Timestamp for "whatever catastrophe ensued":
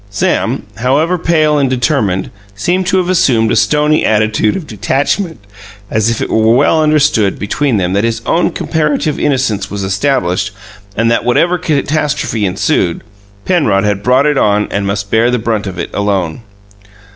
11.23-13.03